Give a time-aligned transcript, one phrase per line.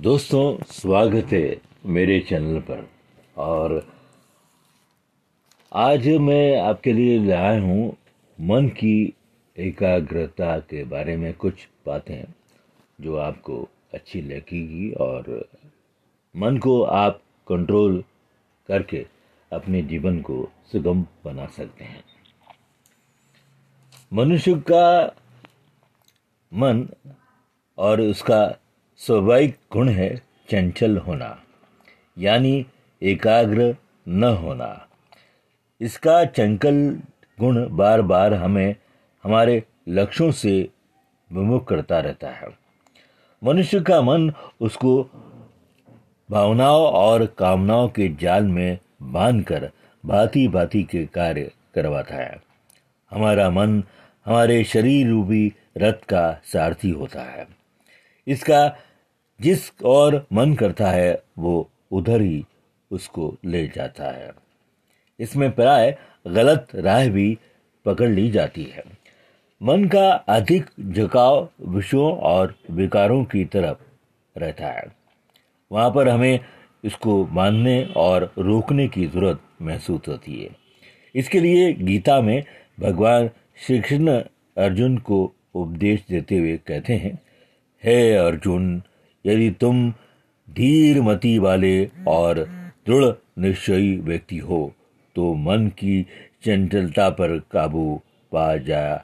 [0.00, 2.86] दोस्तों, स्वागत है मेरे चैनल पर।
[3.36, 3.72] और
[5.72, 7.96] आज मैं आपके लिए लाया हूँ
[8.40, 9.14] मन की
[9.56, 12.24] एकाग्रता के बारे में कुछ बातें,
[13.00, 15.48] जो आपको अच्छी लगेगी और
[16.36, 18.04] मन को आप कंट्रोल
[18.68, 19.06] करके
[19.52, 22.04] अपने जीवन को सुगम बना सकते हैं।
[24.12, 25.16] मनुष्य का
[26.52, 26.88] मन
[27.78, 28.42] और उसका
[29.00, 30.08] स्वाभाविक गुण है
[30.50, 31.28] चंचल होना,
[32.16, 32.66] यानी
[33.02, 33.76] एकाग्र
[34.08, 34.68] न होना।
[35.80, 36.80] इसका चंचल
[37.38, 38.74] गुण बार बार हमें
[39.24, 40.52] हमारे लक्ष्यों से
[41.30, 42.48] विमुख करता रहता है।
[43.42, 45.02] मनुष्य का मन उसको
[46.28, 49.70] भावनाओं और कामनाओं के जाल में बांधकर
[50.04, 52.40] भांति भांति के कार्य करवाता है।
[53.12, 53.82] हमारा मन
[54.26, 57.46] हमारे शरीर रूपी रथ का सारथी होता है।
[58.26, 58.62] इसका
[59.40, 62.44] जिस और मन करता है, वो उधर ही
[62.90, 64.30] उसको ले जाता है।
[65.20, 67.38] इसमें प्राय गलत राह भी
[67.84, 68.82] पकड़ ली जाती है।
[69.62, 73.78] मन का अधिक झुकाव विषयों और विकारों की तरफ़
[74.38, 74.84] रहता है।
[75.72, 76.40] वहाँ पर हमें
[76.84, 80.50] इसको मानने और रोकने की ज़रूरत महसूस होती है।
[81.14, 82.44] इसके लिए गीता में
[82.80, 83.30] भगवान
[83.66, 84.22] श्री कृष्ण
[84.56, 87.18] अर्जुन को उपदेश देते हुए कहते हैं,
[87.84, 88.82] हे अर्जुन
[89.24, 89.90] यदि तुम
[90.48, 91.74] धीर मती वाले
[92.08, 92.38] और
[92.86, 94.72] दृढ़ निश्चयी व्यक्ति हो
[95.16, 96.02] तो मन की
[96.44, 98.00] चंचलता पर काबू
[98.32, 98.96] पा जा,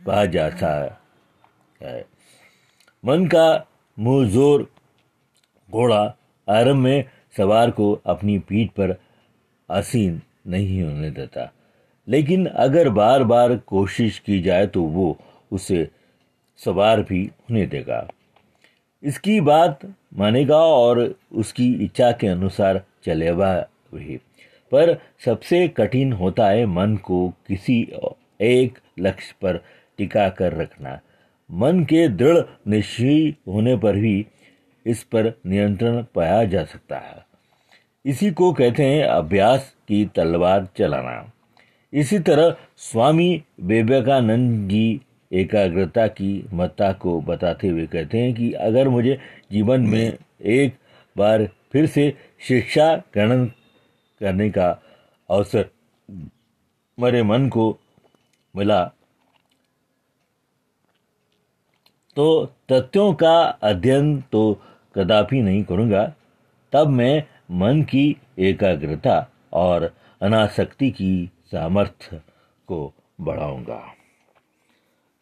[0.00, 0.72] पा जाता
[1.82, 2.04] है।
[3.04, 3.66] मन का
[3.98, 4.62] मुंहजोर
[5.70, 6.02] घोड़ा
[6.48, 7.04] आरंभ में
[7.36, 8.94] सवार को अपनी पीठ पर
[9.70, 11.50] आसीन नहीं होने देता।
[12.08, 15.16] लेकिन अगर बार बार कोशिश की जाए तो वो
[15.52, 15.88] उसे
[16.60, 18.08] सवार भी होने देगा।
[19.02, 19.80] इसकी बात
[20.14, 24.16] मानेगा और उसकी इच्छा के अनुसार चलेगा भी।
[24.72, 27.92] पर सबसे कठिन होता है मन को किसी
[28.40, 29.64] एक लक्ष्य पर
[29.98, 31.00] टिका कर रखना।
[31.50, 34.26] मन के दृढ़ निश्चय होने पर भी
[34.86, 37.24] इस पर नियंत्रण पाया जा सकता है।
[38.04, 41.32] इसी को कहते हैं अभ्यास की तलवार चलाना।
[41.92, 45.00] इसी तरह स्वामी विवेकानंद जी
[45.32, 49.18] एकाग्रता की महत्ता को बताते हुए कहते हैं कि अगर मुझे
[49.52, 50.76] जीवन में एक
[51.16, 52.12] बार फिर से
[52.48, 53.46] शिक्षा ग्रहण
[54.20, 54.70] करने का
[55.30, 55.68] अवसर
[56.98, 57.78] मेरे मन को
[58.56, 58.84] मिला
[62.16, 64.62] तो तथ्यों का अध्ययन तो
[64.94, 66.04] कदापि नहीं करूँगा।
[66.72, 69.90] तब मैं मन की एकाग्रता और
[70.20, 72.20] अनासक्ति की सामर्थ्य
[72.68, 73.94] को बढ़ाऊँगा।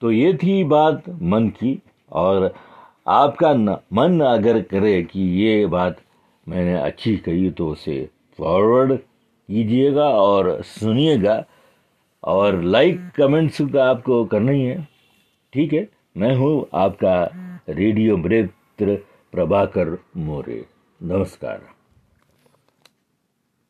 [0.00, 1.82] तो ये थी बात मन की।
[2.12, 2.54] और
[3.06, 5.97] आपका न, मन अगर करे कि ये बात
[6.48, 11.44] मैंने अच्छी कही तो उसे फॉरवर्ड कीजिएगा और सुनिएगा।
[12.25, 14.88] और लाइक कमेंट्स तो आपको करना ही है।
[15.53, 15.88] ठीक है?
[16.16, 17.30] मैं हूँ आपका
[17.69, 18.97] रेडियो मित्र
[19.32, 20.65] प्रभाकर मोरे।
[21.03, 21.78] नमस्कार।